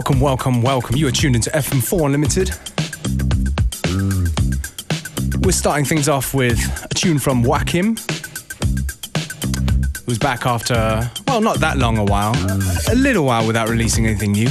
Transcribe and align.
Welcome, 0.00 0.20
welcome, 0.20 0.62
welcome. 0.62 0.96
You 0.96 1.08
are 1.08 1.12
tuned 1.12 1.36
into 1.36 1.50
FM4 1.50 2.06
Unlimited. 2.06 2.48
We're 5.44 5.52
starting 5.52 5.84
things 5.84 6.08
off 6.08 6.32
with 6.32 6.58
a 6.90 6.94
tune 6.94 7.18
from 7.18 7.44
Joakim, 7.44 7.98
who's 10.06 10.18
back 10.18 10.46
after, 10.46 11.10
well, 11.28 11.42
not 11.42 11.58
that 11.60 11.76
long 11.76 11.98
a 11.98 12.04
while, 12.04 12.32
a 12.90 12.94
little 12.94 13.26
while 13.26 13.46
without 13.46 13.68
releasing 13.68 14.06
anything 14.06 14.32
new. 14.32 14.48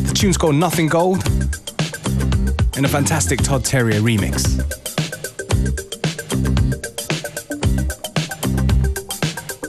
The 0.00 0.12
tune's 0.12 0.36
called 0.36 0.56
Nothing 0.56 0.88
Gold 0.88 1.24
in 2.76 2.84
a 2.84 2.88
fantastic 2.88 3.40
Todd 3.44 3.62
Terje 3.62 4.00
remix. 4.00 4.61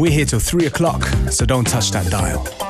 We're 0.04 0.12
here 0.12 0.26
till 0.26 0.42
3 0.42 0.66
o'clock, 0.66 1.06
so 1.32 1.46
don't 1.46 1.66
touch 1.66 1.92
that 1.92 2.12
dial. 2.12 2.63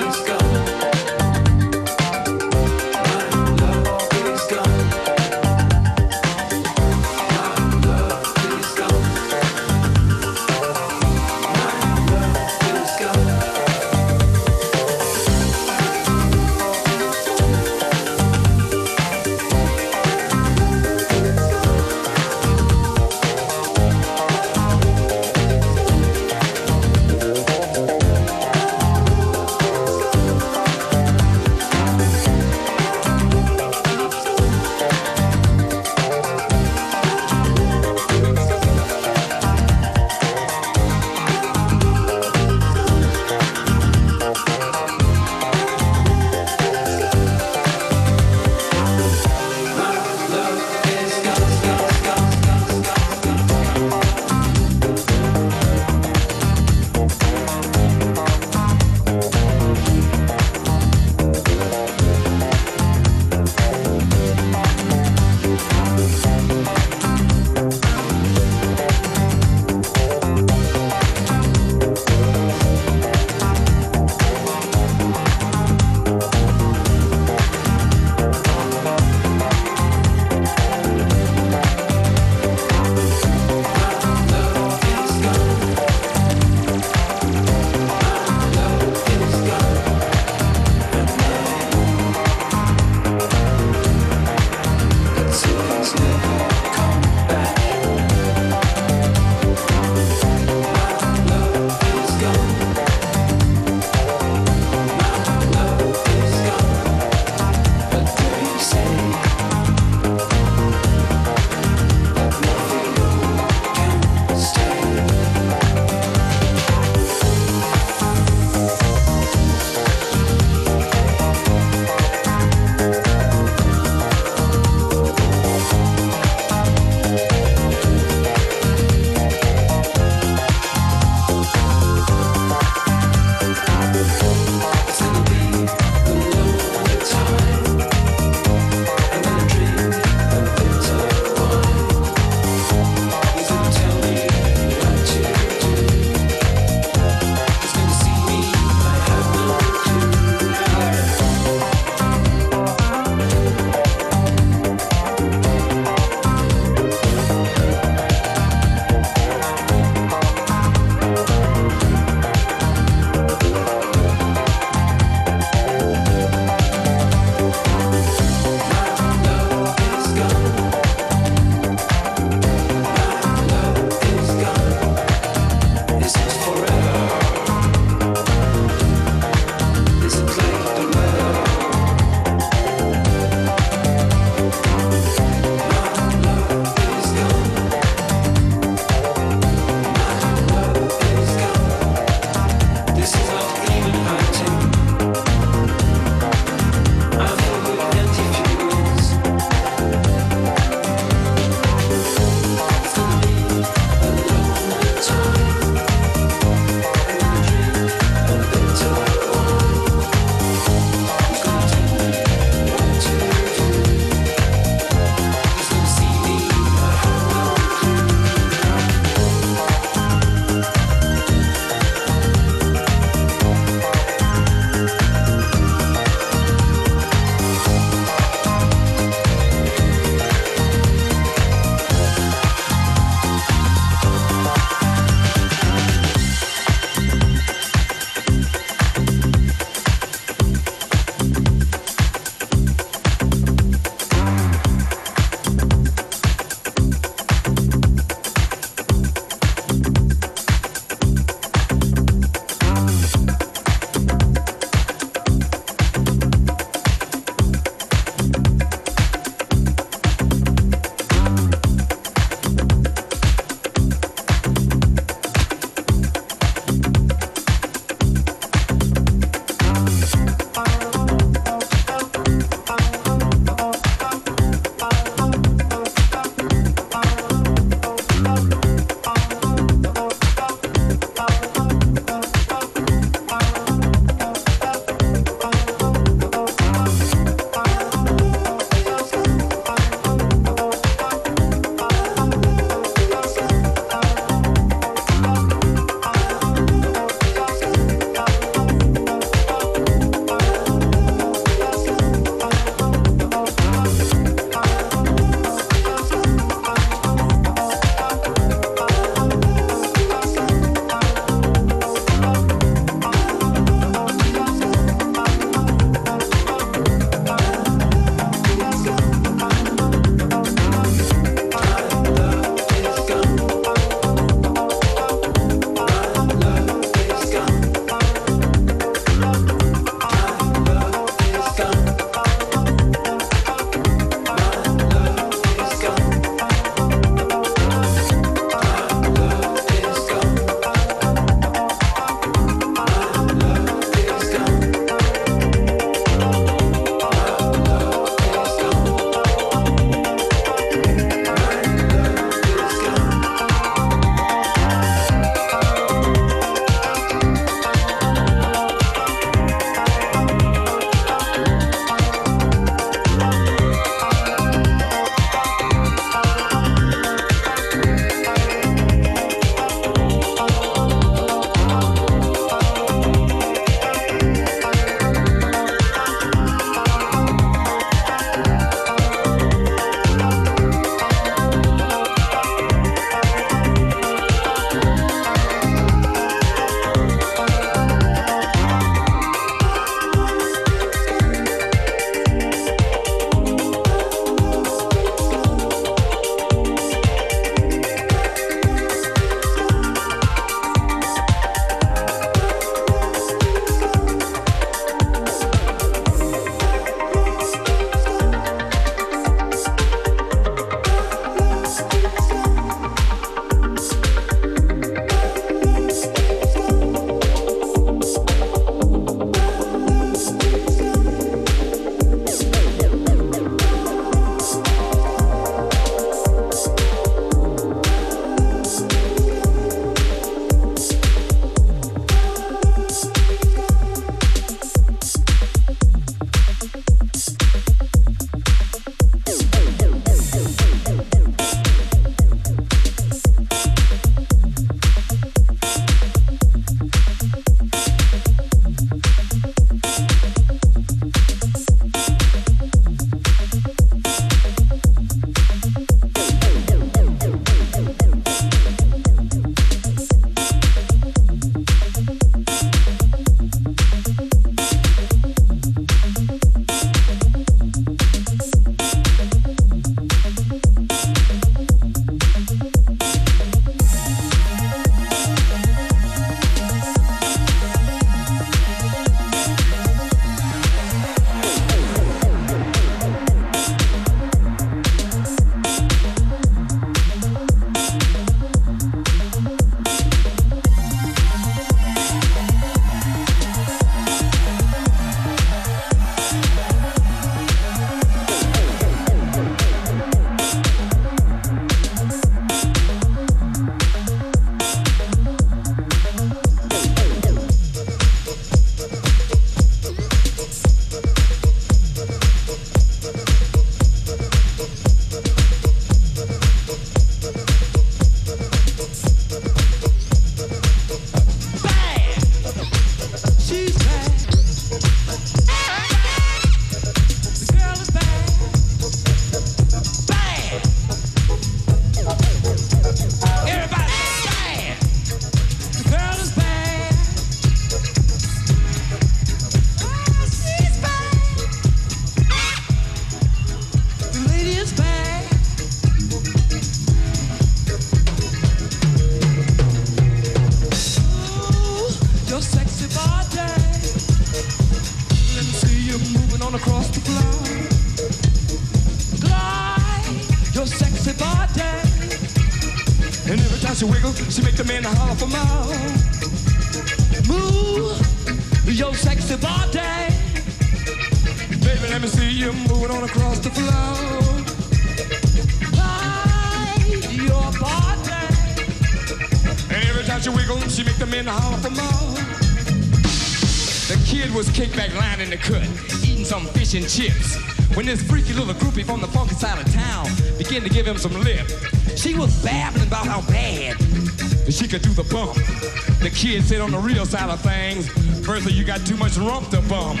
The 596.24 596.30
kid 596.30 596.44
said 596.44 596.62
on 596.62 596.70
the 596.70 596.78
real 596.78 597.04
side 597.04 597.28
of 597.28 597.38
things, 597.42 597.86
Bertha, 598.24 598.50
you 598.50 598.64
got 598.64 598.86
too 598.86 598.96
much 598.96 599.18
rump 599.18 599.50
to 599.50 599.60
bump. 599.68 600.00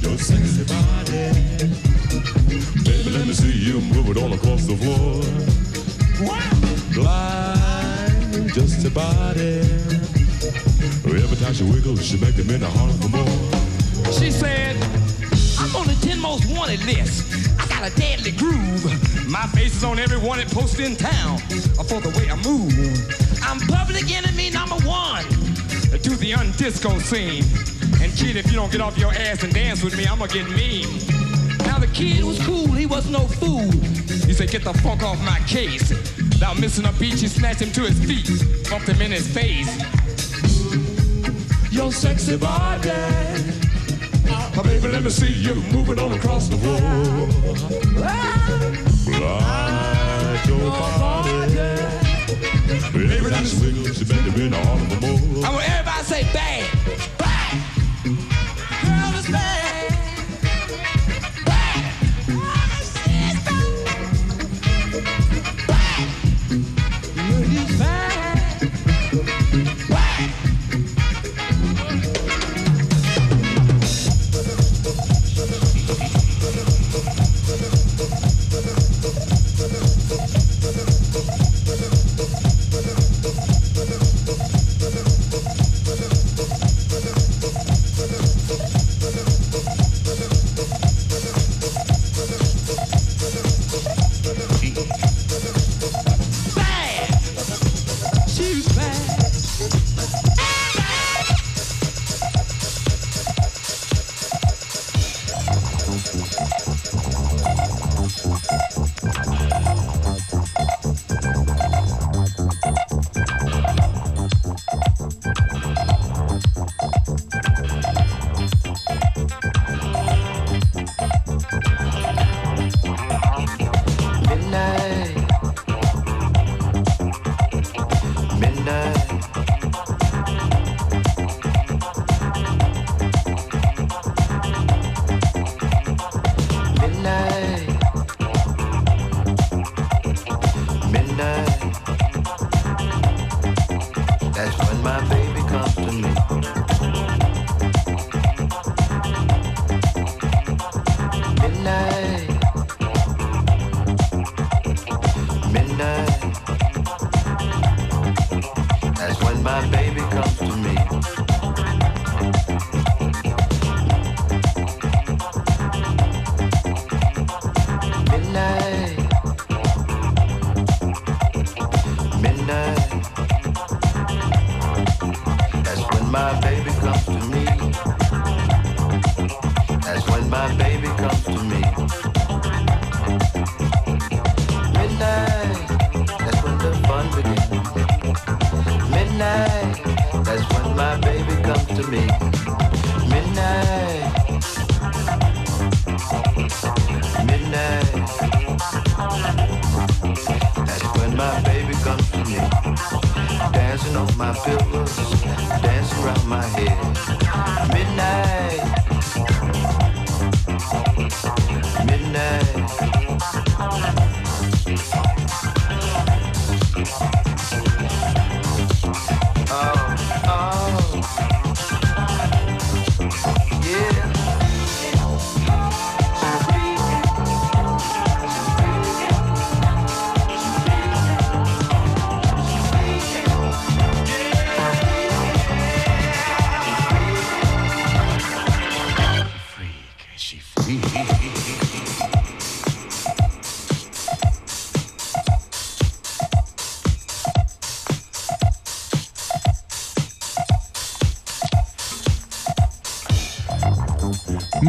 Your 0.00 0.16
sexy 0.16 0.64
body. 0.64 1.68
Baby, 2.82 3.10
let 3.10 3.26
me 3.26 3.34
see 3.34 3.52
you 3.52 3.82
move 3.82 4.08
it 4.08 4.16
all 4.16 4.32
across 4.32 4.64
the 4.64 4.78
floor. 4.80 5.20
Wow. 6.26 6.40
Glide 6.94 8.54
just 8.54 8.82
a 8.86 8.90
body. 8.90 9.60
Every 11.04 11.36
time 11.36 11.52
she 11.52 11.64
wiggles, 11.64 12.02
she 12.02 12.16
make 12.16 12.34
the 12.34 12.44
men 12.44 12.62
holler 12.62 12.94
for 12.94 13.10
more. 13.10 14.10
She 14.10 14.30
said, 14.30 14.74
I'm 15.58 15.76
on 15.76 15.86
the 15.86 15.98
10 16.00 16.18
most 16.18 16.46
wanted 16.46 16.82
list. 16.86 17.60
I 17.60 17.66
got 17.68 17.92
a 17.92 17.94
deadly 17.94 18.32
groove. 18.32 19.28
My 19.28 19.46
face 19.48 19.76
is 19.76 19.84
on 19.84 19.98
every 19.98 20.16
wanted 20.16 20.48
poster 20.48 20.84
in 20.84 20.96
town 20.96 21.34
uh, 21.78 21.84
for 21.84 22.00
the 22.00 22.08
way 22.16 22.30
I 22.30 22.36
move. 22.36 23.19
Public 24.00 24.16
enemy 24.16 24.48
number 24.48 24.76
one 24.86 25.24
to 25.24 26.16
the 26.16 26.32
undisco 26.32 26.98
scene. 27.02 27.44
And 28.02 28.10
kid, 28.16 28.36
if 28.36 28.46
you 28.46 28.54
don't 28.54 28.72
get 28.72 28.80
off 28.80 28.96
your 28.96 29.12
ass 29.12 29.42
and 29.42 29.52
dance 29.52 29.82
with 29.84 29.94
me, 29.94 30.06
I'm 30.06 30.18
gonna 30.18 30.32
get 30.32 30.48
mean. 30.48 30.86
Now 31.66 31.78
the 31.78 31.90
kid 31.92 32.24
was 32.24 32.42
cool, 32.46 32.68
he 32.68 32.86
was 32.86 33.10
no 33.10 33.26
fool. 33.26 33.70
He 33.70 34.32
said, 34.32 34.50
get 34.50 34.64
the 34.64 34.72
funk 34.72 35.02
off 35.02 35.22
my 35.22 35.38
case. 35.40 35.90
Now 36.40 36.54
missing 36.54 36.86
a 36.86 36.92
beat, 36.92 37.18
she 37.18 37.28
snatched 37.28 37.60
him 37.60 37.72
to 37.72 37.82
his 37.82 37.98
feet, 38.02 38.70
bumped 38.70 38.88
him 38.88 39.02
in 39.02 39.10
his 39.10 39.28
face. 39.28 39.68
Your 41.70 41.92
sexy 41.92 42.38
body. 42.38 42.90
Oh, 44.32 44.62
baby, 44.64 44.88
let 44.88 45.02
me 45.02 45.10
see 45.10 45.30
you 45.30 45.56
moving 45.72 45.98
on 45.98 46.12
across 46.12 46.48
the 46.48 46.56
floor. 46.56 46.80
Ah. 48.02 48.48
Glide 49.04 50.48
your 50.48 50.70
body. 50.70 51.29
Every 52.70 53.30
time 53.30 53.44
she 53.44 53.56
wiggles, 53.58 53.98
she 53.98 54.04
make 54.04 54.22
the 54.24 54.38
men 54.38 54.52
holler 54.52 54.86
for 54.86 55.00
more. 55.00 55.44
I 55.44 55.50
want 55.52 55.68
everybody 55.68 55.98
to 55.98 56.04
say 56.04 56.22
bad. 56.32 57.19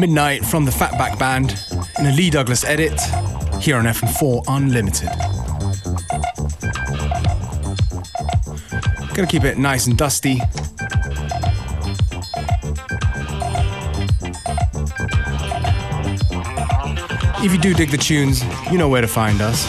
Midnight 0.02 0.44
from 0.44 0.64
the 0.64 0.72
Fatback 0.72 1.16
Band 1.16 1.54
in 2.00 2.06
a 2.06 2.10
Lee 2.10 2.28
Douglas 2.28 2.64
edit 2.64 3.00
here 3.62 3.76
on 3.76 3.84
FM4 3.84 4.42
Unlimited. 4.48 5.08
Gonna 9.14 9.28
keep 9.28 9.44
it 9.44 9.58
nice 9.58 9.86
and 9.86 9.96
dusty. 9.96 10.40
If 17.44 17.52
you 17.52 17.58
do 17.58 17.72
dig 17.72 17.90
the 17.90 17.96
tunes, 17.96 18.42
you 18.72 18.78
know 18.78 18.88
where 18.88 19.02
to 19.02 19.06
find 19.06 19.40
us. 19.40 19.64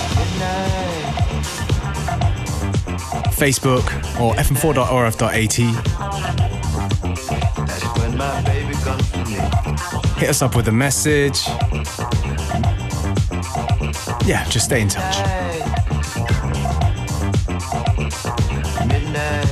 Facebook 3.37 3.85
or 4.19 4.33
fm4.orf.at. 4.33 5.92
Hit 10.23 10.29
us 10.29 10.41
up 10.41 10.55
with 10.55 10.69
a 10.69 10.71
message. 10.71 11.45
Yeah, 14.25 14.47
just 14.49 14.63
stay 14.67 14.79
in 14.79 14.87
touch. 14.87 15.17
Midnight. 18.87 19.49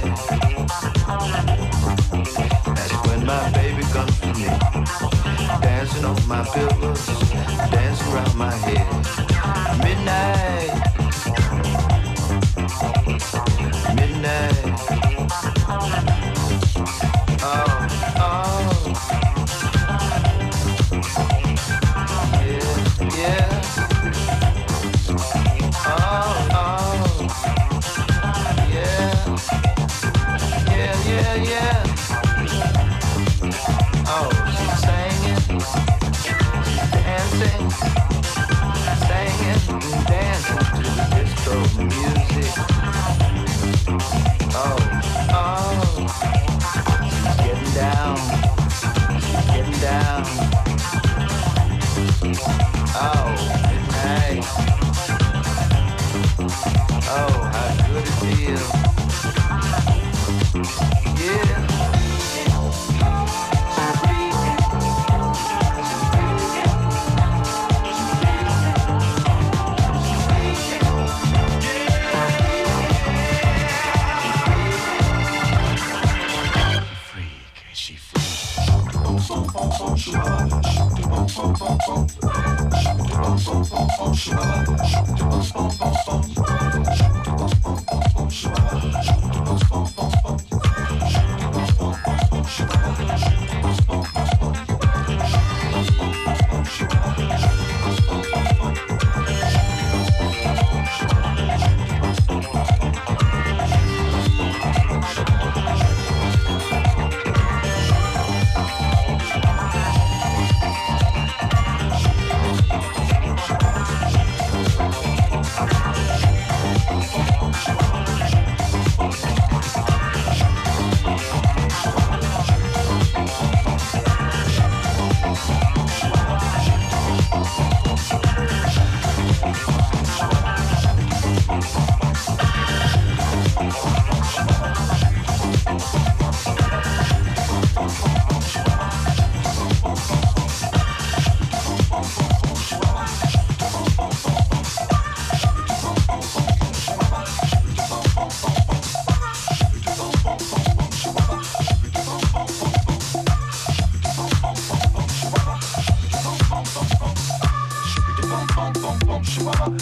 My 6.28 6.46
pillows, 6.46 7.10
around 8.14 8.36
my 8.38 8.52
head. 8.52 8.88
Midnight. 9.84 10.91
Down, 47.82 48.16
getting 49.48 49.80
down. 49.80 50.61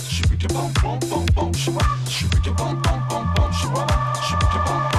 Shibidi 0.10 0.48
bum 0.54 0.74
bum 0.82 1.00
bum 1.10 1.26
bum 1.36 1.54
shwa 1.54 1.82
Shibidi 2.10 2.50
bum 2.58 2.82
bum 2.82 3.00
bum 3.10 3.34
bum 3.36 4.99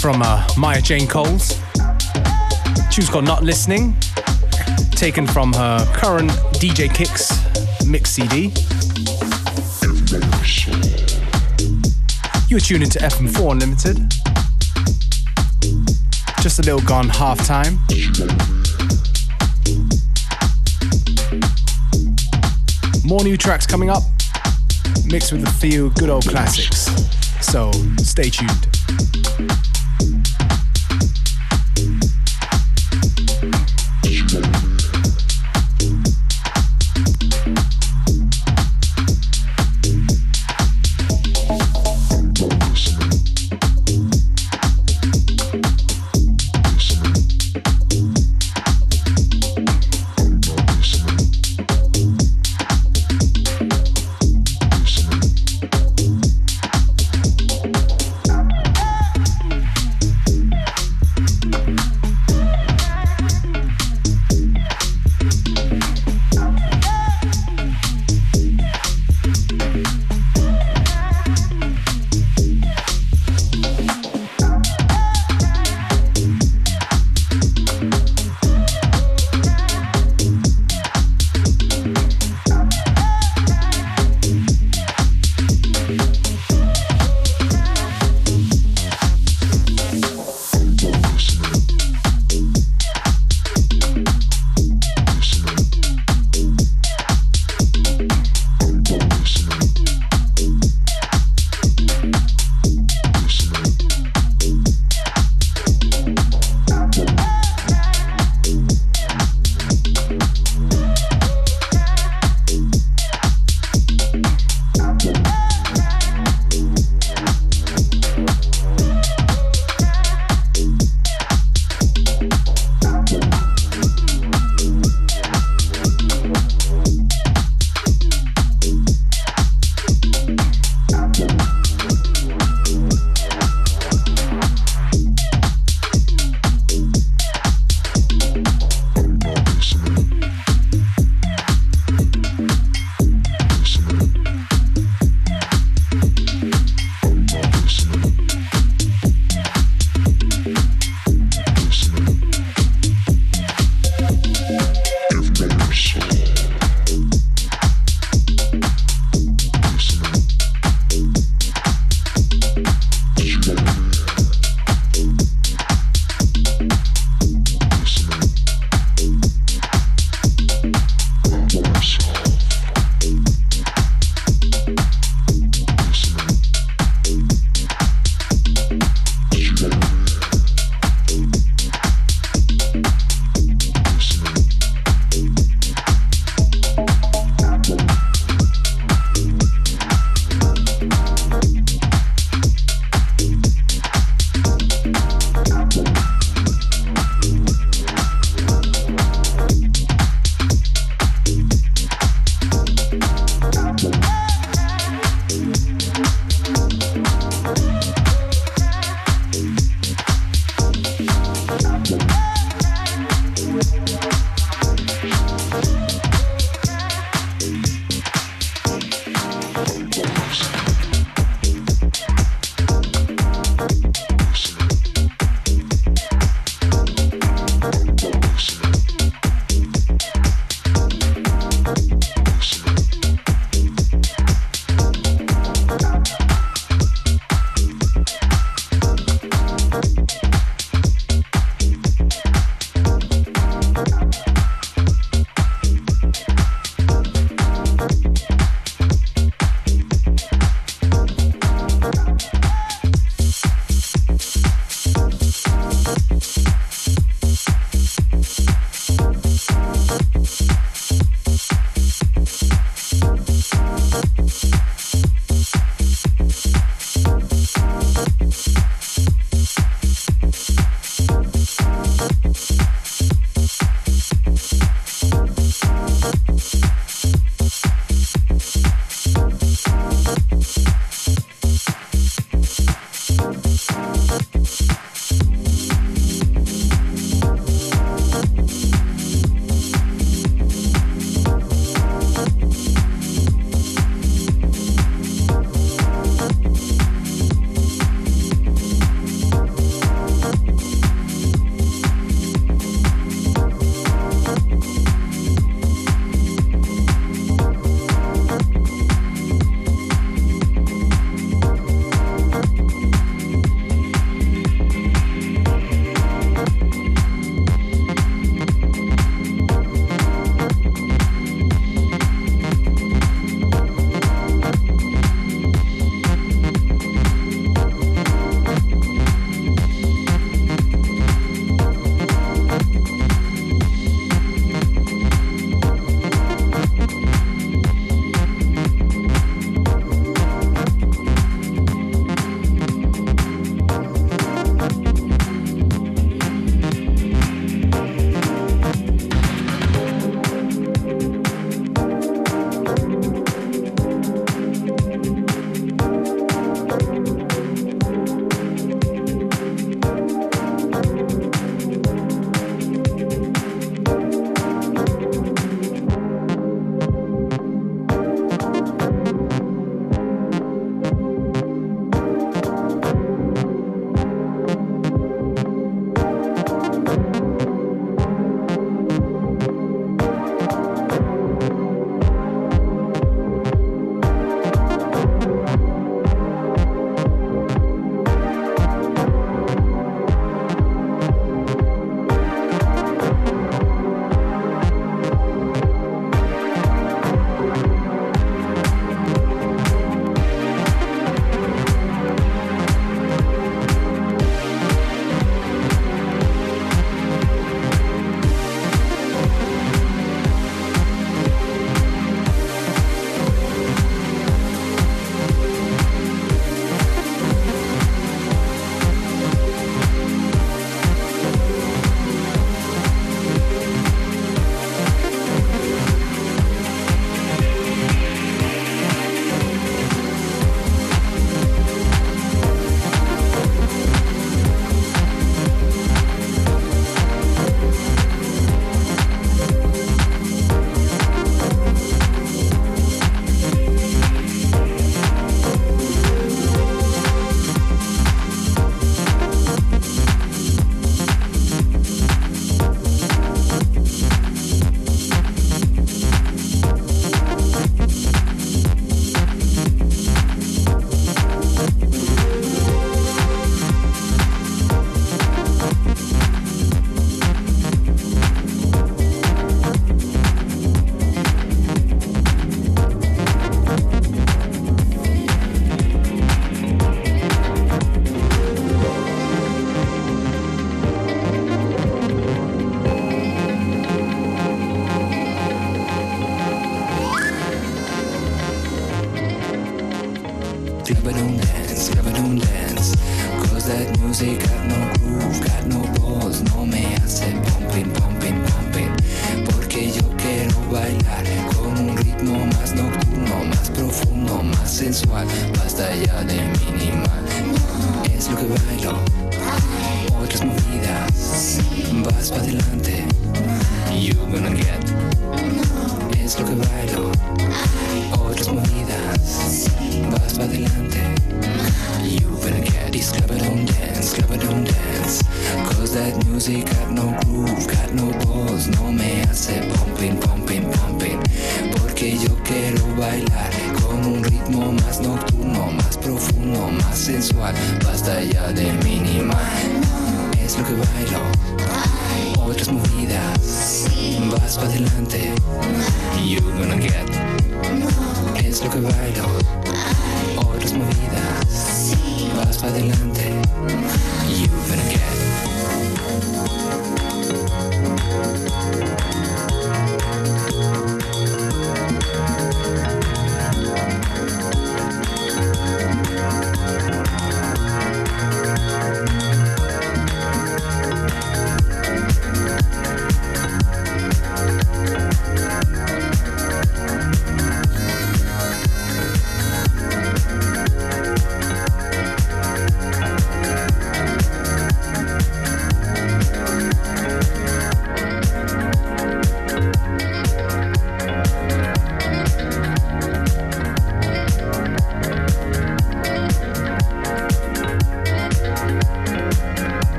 From 0.00 0.22
uh, 0.22 0.46
Maya 0.56 0.80
Jane 0.80 1.06
Coles. 1.06 1.60
Tune's 2.90 3.08
called 3.08 3.24
Not 3.24 3.42
Listening, 3.42 3.94
taken 4.92 5.26
from 5.26 5.52
her 5.52 5.84
current 5.94 6.30
DJ 6.60 6.92
Kicks 6.92 7.30
mix 7.86 8.10
CD. 8.10 8.52
You're 12.48 12.60
tuned 12.60 12.82
into 12.82 12.98
FM4 12.98 13.52
Unlimited. 13.52 13.98
Just 16.42 16.58
a 16.58 16.62
little 16.62 16.80
gone 16.80 17.08
half 17.08 17.44
time. 17.46 17.78
More 23.04 23.22
new 23.22 23.36
tracks 23.36 23.66
coming 23.66 23.90
up, 23.90 24.02
mixed 25.06 25.32
with 25.32 25.46
a 25.46 25.52
few 25.60 25.90
good 25.90 26.10
old 26.10 26.26
classics. 26.26 26.86
So 27.40 27.70
stay 27.98 28.30
tuned. 28.30 29.65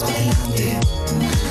Vas 0.00 1.49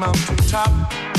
mountain 0.00 0.36
top? 0.48 1.09